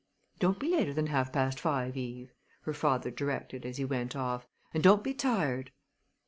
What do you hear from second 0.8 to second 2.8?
than half past five, Eve," her